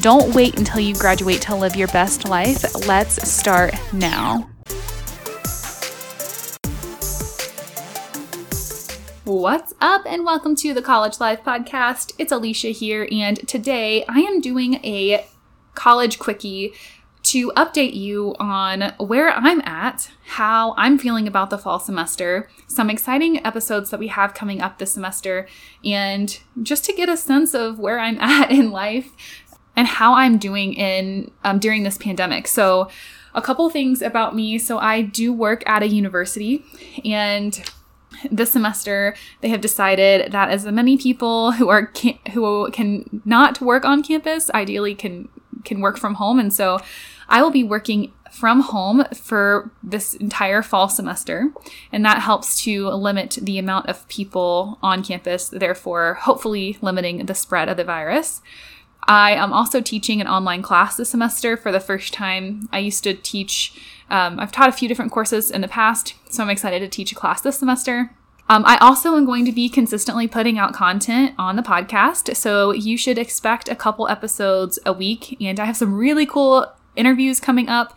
[0.00, 2.74] Don't wait until you graduate to live your best life.
[2.88, 4.50] Let's start now.
[9.22, 12.14] What's up, and welcome to the College Life Podcast.
[12.18, 15.24] It's Alicia here, and today I am doing a
[15.74, 16.74] college quickie
[17.22, 22.90] to update you on where I'm at, how I'm feeling about the fall semester, some
[22.90, 25.46] exciting episodes that we have coming up this semester,
[25.84, 29.12] and just to get a sense of where I'm at in life
[29.76, 32.48] and how I'm doing in um, during this pandemic.
[32.48, 32.88] So,
[33.34, 34.58] a couple things about me.
[34.58, 36.64] So, I do work at a university,
[37.04, 37.62] and
[38.30, 43.60] this semester they have decided that as many people who are can, who can not
[43.60, 45.28] work on campus ideally can
[45.64, 46.78] can work from home, and so
[47.28, 51.50] I will be working from home for this entire fall semester,
[51.90, 57.34] and that helps to limit the amount of people on campus, therefore, hopefully limiting the
[57.34, 58.42] spread of the virus.
[59.08, 62.68] I am also teaching an online class this semester for the first time.
[62.72, 63.72] I used to teach,
[64.10, 67.12] um, I've taught a few different courses in the past, so I'm excited to teach
[67.12, 68.10] a class this semester.
[68.48, 72.72] Um, I also am going to be consistently putting out content on the podcast, so
[72.72, 75.36] you should expect a couple episodes a week.
[75.40, 77.96] And I have some really cool interviews coming up.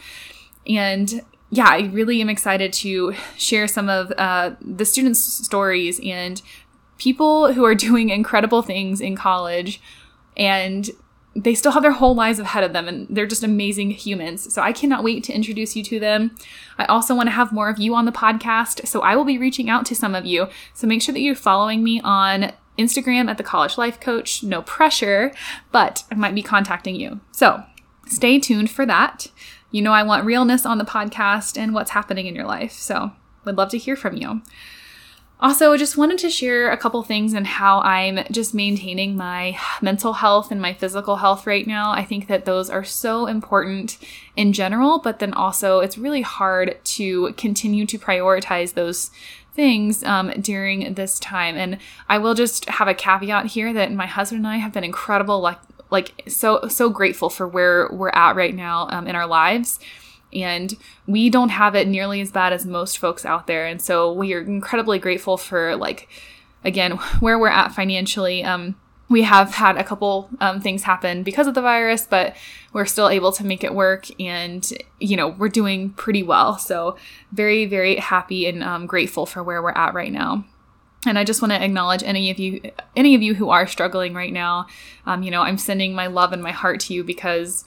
[0.67, 6.41] And yeah, I really am excited to share some of uh, the students' stories and
[6.97, 9.81] people who are doing incredible things in college
[10.39, 10.89] and
[11.35, 14.51] they still have their whole lives ahead of them and they're just amazing humans.
[14.51, 16.35] So I cannot wait to introduce you to them.
[16.79, 19.37] I also want to have more of you on the podcast, so I will be
[19.37, 20.47] reaching out to some of you.
[20.73, 24.41] So make sure that you're following me on Instagram at the College Life Coach.
[24.41, 25.31] No pressure,
[25.71, 27.19] but I might be contacting you.
[27.31, 27.63] So
[28.07, 29.27] stay tuned for that.
[29.71, 32.71] You know, I want realness on the podcast and what's happening in your life.
[32.71, 33.11] So
[33.45, 34.41] would love to hear from you.
[35.41, 40.13] Also, just wanted to share a couple things and how I'm just maintaining my mental
[40.13, 41.91] health and my physical health right now.
[41.91, 43.97] I think that those are so important
[44.35, 49.11] in general, but then also it's really hard to continue to prioritize those
[49.53, 51.55] things um, during this time.
[51.55, 51.77] And
[52.09, 55.39] I will just have a caveat here that my husband and I have been incredible,
[55.39, 59.79] like like so so grateful for where we're at right now um, in our lives
[60.33, 60.75] and
[61.07, 63.65] we don't have it nearly as bad as most folks out there.
[63.65, 66.07] And so we are incredibly grateful for like
[66.63, 68.43] again where we're at financially.
[68.43, 68.75] Um,
[69.09, 72.35] we have had a couple um, things happen because of the virus but
[72.73, 76.57] we're still able to make it work and you know we're doing pretty well.
[76.57, 76.95] So
[77.31, 80.45] very very happy and um, grateful for where we're at right now.
[81.05, 82.61] And I just want to acknowledge any of you,
[82.95, 84.67] any of you who are struggling right now.
[85.05, 87.63] Um, you know, I'm sending my love and my heart to you because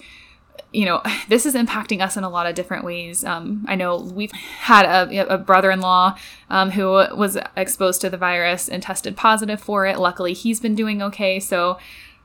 [0.72, 3.24] you know, this is impacting us in a lot of different ways.
[3.24, 6.16] Um, I know we've had a, a brother in law
[6.50, 9.98] um, who was exposed to the virus and tested positive for it.
[9.98, 11.40] Luckily, he's been doing okay.
[11.40, 11.78] So,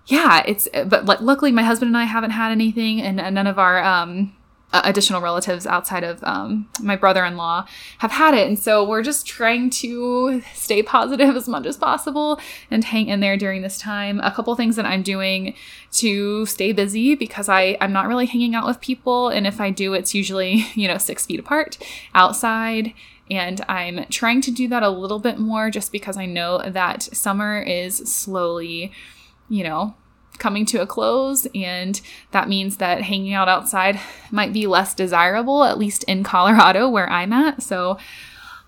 [0.05, 3.47] yeah, it's, but like, luckily, my husband and I haven't had anything, and, and none
[3.47, 4.33] of our, um,
[4.73, 7.65] additional relatives outside of um, my brother-in-law
[7.99, 8.47] have had it.
[8.47, 12.39] And so we're just trying to stay positive as much as possible
[12.69, 14.19] and hang in there during this time.
[14.21, 15.53] A couple things that i'm doing
[15.91, 19.29] to stay busy because I, i'm not really hanging out with people.
[19.29, 21.77] And if i do it's usually you know six feet apart
[22.13, 22.93] outside.
[23.29, 27.03] And I'm trying to do that a little bit more just because I know that
[27.03, 28.93] summer is slowly,
[29.49, 29.95] you know,
[30.39, 31.99] coming to a close, and
[32.31, 33.99] that means that hanging out outside
[34.31, 37.63] might be less desirable, at least in Colorado where I'm at.
[37.63, 37.97] So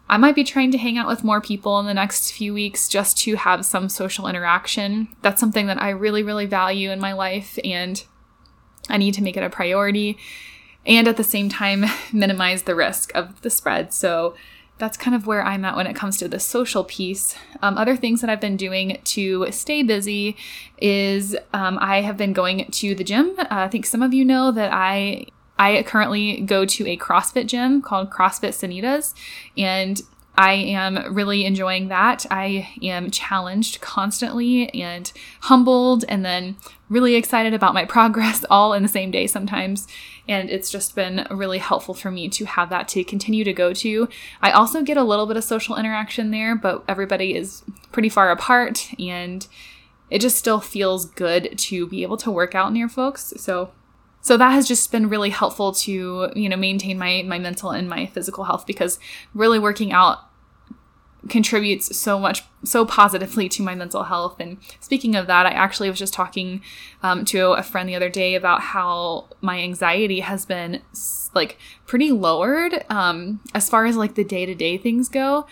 [0.09, 2.89] I might be trying to hang out with more people in the next few weeks
[2.89, 5.07] just to have some social interaction.
[5.21, 8.03] That's something that I really, really value in my life, and
[8.89, 10.17] I need to make it a priority.
[10.85, 13.93] And at the same time, minimize the risk of the spread.
[13.93, 14.35] So,
[14.79, 17.35] that's kind of where I'm at when it comes to the social piece.
[17.61, 20.37] Um, other things that I've been doing to stay busy
[20.79, 23.35] is um, I have been going to the gym.
[23.37, 25.27] Uh, I think some of you know that I
[25.59, 29.13] I currently go to a CrossFit gym called CrossFit Sanitas,
[29.57, 30.01] and
[30.39, 32.25] I am really enjoying that.
[32.31, 36.55] I am challenged constantly and humbled, and then
[36.87, 39.85] really excited about my progress all in the same day sometimes.
[40.29, 43.73] And it's just been really helpful for me to have that to continue to go
[43.73, 44.07] to.
[44.41, 48.31] I also get a little bit of social interaction there, but everybody is pretty far
[48.31, 49.45] apart, and
[50.09, 53.33] it just still feels good to be able to work out near folks.
[53.35, 53.71] So
[54.21, 57.89] so that has just been really helpful to you know maintain my my mental and
[57.89, 58.99] my physical health because
[59.33, 60.28] really working out
[61.27, 64.39] contributes so much so positively to my mental health.
[64.39, 66.61] And speaking of that i actually was just talking
[67.03, 70.81] um, to a friend the other day about how my anxiety has been
[71.33, 75.45] like pretty lowered um, as far as like the day-to-day things go.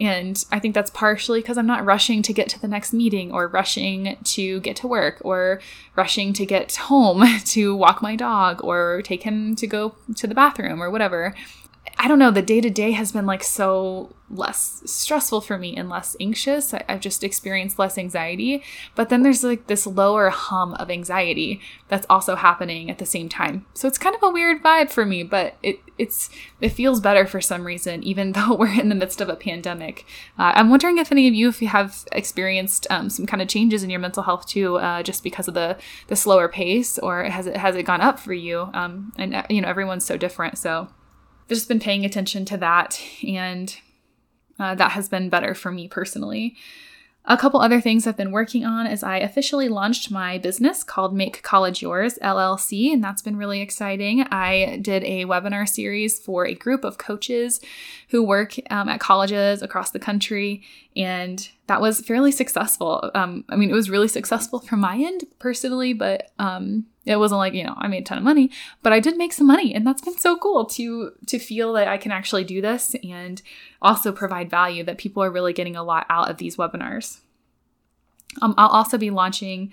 [0.00, 3.30] And i think that's partially because i'm not rushing to get to the next meeting
[3.30, 5.60] or rushing to get to work or
[5.94, 10.34] rushing to get home to walk my dog or take him to go to the
[10.34, 11.34] bathroom or whatever
[12.04, 15.74] I don't know, the day to day has been like so less stressful for me
[15.74, 16.74] and less anxious.
[16.74, 18.62] I, have just experienced less anxiety.
[18.94, 23.30] But then there's like this lower hum of anxiety that's also happening at the same
[23.30, 23.64] time.
[23.72, 26.28] So it's kind of a weird vibe for me, but it it's
[26.60, 30.04] it feels better for some reason, even though we're in the midst of a pandemic.
[30.38, 33.48] Uh, I'm wondering if any of you, if you have experienced um, some kind of
[33.48, 35.78] changes in your mental health too, uh, just because of the
[36.08, 38.68] the slower pace, or has it has it gone up for you?
[38.74, 40.88] Um, and uh, you know everyone's so different, so
[41.48, 43.76] just been paying attention to that, and
[44.58, 46.56] uh, that has been better for me personally.
[47.26, 51.14] A couple other things I've been working on is I officially launched my business called
[51.14, 54.26] Make College Yours LLC, and that's been really exciting.
[54.30, 57.62] I did a webinar series for a group of coaches
[58.10, 60.62] who work um, at colleges across the country,
[60.94, 63.10] and that was fairly successful.
[63.14, 67.38] Um, I mean, it was really successful from my end personally, but um, it wasn't
[67.38, 68.50] like you know I made a ton of money,
[68.82, 71.88] but I did make some money, and that's been so cool to to feel that
[71.88, 73.40] I can actually do this and
[73.82, 74.84] also provide value.
[74.84, 77.18] That people are really getting a lot out of these webinars.
[78.42, 79.72] Um, I'll also be launching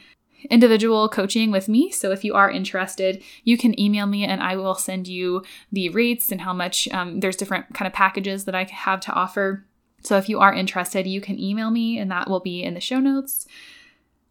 [0.50, 1.92] individual coaching with me.
[1.92, 5.90] So if you are interested, you can email me and I will send you the
[5.90, 6.88] rates and how much.
[6.90, 9.66] Um, there's different kind of packages that I have to offer.
[10.04, 12.82] So if you are interested, you can email me and that will be in the
[12.82, 13.46] show notes.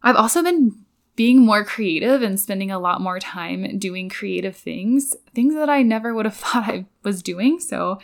[0.03, 0.85] I've also been
[1.15, 5.83] being more creative and spending a lot more time doing creative things, things that I
[5.83, 7.59] never would have thought I was doing.
[7.59, 7.99] So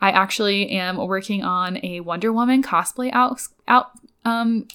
[0.00, 3.92] I actually am working on a Wonder Woman cosplay out, out
[4.24, 4.68] um,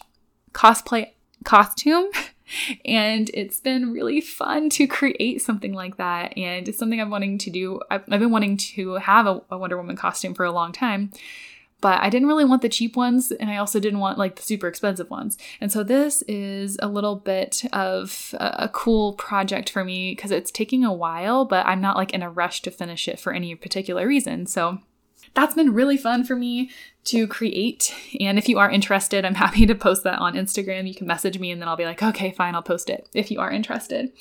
[0.53, 1.11] cosplay
[1.43, 2.09] costume.
[2.85, 6.37] and it's been really fun to create something like that.
[6.37, 7.79] And it's something I'm wanting to do.
[7.89, 11.11] I've, I've been wanting to have a, a Wonder Woman costume for a long time
[11.81, 14.43] but I didn't really want the cheap ones and I also didn't want like the
[14.43, 15.37] super expensive ones.
[15.59, 20.31] And so this is a little bit of a, a cool project for me because
[20.31, 23.33] it's taking a while, but I'm not like in a rush to finish it for
[23.33, 24.45] any particular reason.
[24.45, 24.79] So
[25.33, 26.69] that's been really fun for me
[27.05, 27.93] to create.
[28.19, 30.87] And if you are interested, I'm happy to post that on Instagram.
[30.87, 33.31] You can message me and then I'll be like, okay, fine, I'll post it if
[33.31, 34.11] you are interested.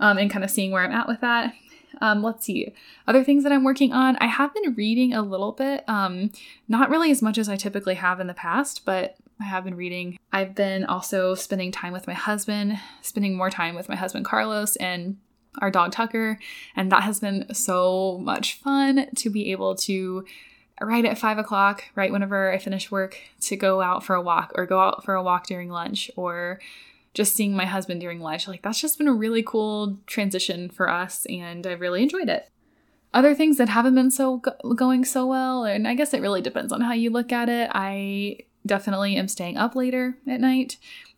[0.00, 1.54] Um, and kind of seeing where I'm at with that.
[2.00, 2.72] Um, let's see.
[3.06, 4.16] Other things that I'm working on.
[4.16, 6.30] I have been reading a little bit, um,
[6.68, 9.76] not really as much as I typically have in the past, but I have been
[9.76, 10.18] reading.
[10.32, 14.76] I've been also spending time with my husband, spending more time with my husband Carlos
[14.76, 15.16] and
[15.60, 16.38] our dog Tucker,
[16.76, 20.24] and that has been so much fun to be able to
[20.80, 24.52] right at five o'clock, right whenever I finish work, to go out for a walk
[24.54, 26.60] or go out for a walk during lunch or
[27.14, 30.88] just seeing my husband during lunch, like that's just been a really cool transition for
[30.88, 32.50] us, and I really enjoyed it.
[33.14, 36.42] Other things that haven't been so go- going so well, and I guess it really
[36.42, 37.70] depends on how you look at it.
[37.72, 40.76] I definitely am staying up later at night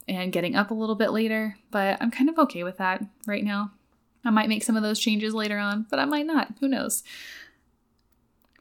[0.08, 3.44] and getting up a little bit later, but I'm kind of okay with that right
[3.44, 3.72] now.
[4.24, 6.54] I might make some of those changes later on, but I might not.
[6.60, 7.02] Who knows?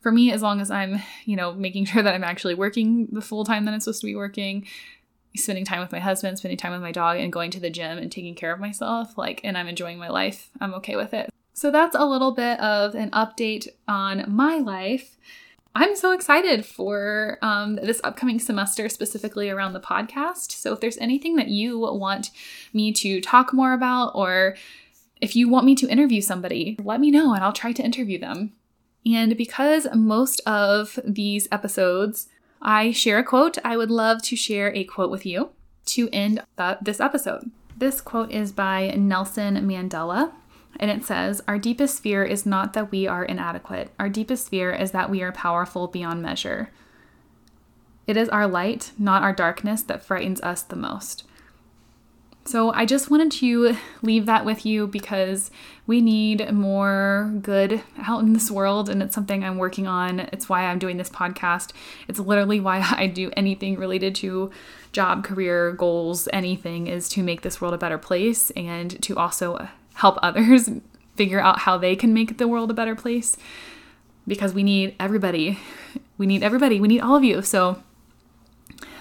[0.02, 3.22] For me, as long as I'm, you know, making sure that I'm actually working the
[3.22, 4.68] full time that I'm supposed to be working,
[5.36, 7.98] spending time with my husband, spending time with my dog, and going to the gym
[7.98, 11.30] and taking care of myself, like, and I'm enjoying my life, I'm okay with it.
[11.54, 15.18] So that's a little bit of an update on my life.
[15.76, 20.52] I'm so excited for um, this upcoming semester, specifically around the podcast.
[20.52, 22.32] So, if there's anything that you want
[22.74, 24.56] me to talk more about, or
[25.22, 28.18] if you want me to interview somebody, let me know and I'll try to interview
[28.18, 28.54] them.
[29.06, 32.28] And because most of these episodes
[32.62, 33.58] I share a quote.
[33.64, 35.50] I would love to share a quote with you
[35.88, 36.44] to end
[36.82, 37.52] this episode.
[37.78, 40.34] This quote is by Nelson Mandela,
[40.80, 44.72] and it says Our deepest fear is not that we are inadequate, our deepest fear
[44.74, 46.72] is that we are powerful beyond measure.
[48.06, 51.24] It is our light, not our darkness, that frightens us the most.
[52.46, 55.52] So I just wanted to leave that with you because
[55.86, 60.22] we need more good out in this world, and it's something I'm working on.
[60.22, 61.74] It's why I'm doing this podcast.
[62.08, 64.50] It's literally why I do anything related to
[64.92, 69.68] job, career, goals, anything is to make this world a better place and to also
[69.96, 70.70] help others
[71.16, 73.38] figure out how they can make the world a better place
[74.26, 75.60] because we need everybody.
[76.18, 76.80] We need everybody.
[76.80, 77.42] We need all of you.
[77.42, 77.84] So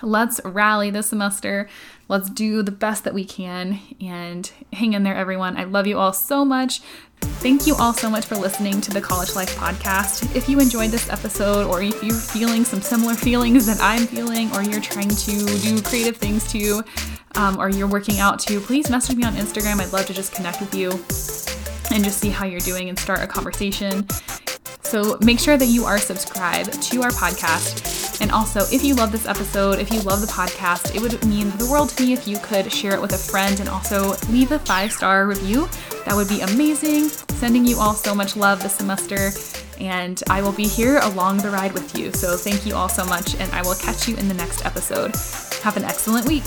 [0.02, 1.68] let's rally this semester
[2.08, 5.58] Let's do the best that we can and hang in there, everyone.
[5.58, 6.80] I love you all so much.
[7.20, 10.34] Thank you all so much for listening to the College Life Podcast.
[10.34, 14.50] If you enjoyed this episode, or if you're feeling some similar feelings that I'm feeling,
[14.52, 16.82] or you're trying to do creative things too,
[17.34, 19.78] um, or you're working out too, please message me on Instagram.
[19.78, 20.90] I'd love to just connect with you
[21.94, 24.06] and just see how you're doing and start a conversation.
[24.80, 27.87] So make sure that you are subscribed to our podcast.
[28.20, 31.50] And also, if you love this episode, if you love the podcast, it would mean
[31.58, 34.52] the world to me if you could share it with a friend and also leave
[34.52, 35.68] a five star review.
[36.04, 37.08] That would be amazing.
[37.38, 39.30] Sending you all so much love this semester.
[39.78, 42.12] And I will be here along the ride with you.
[42.12, 45.14] So thank you all so much, and I will catch you in the next episode.
[45.62, 46.44] Have an excellent week.